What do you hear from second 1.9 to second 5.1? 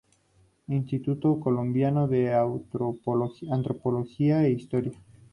de Antropología e Historia.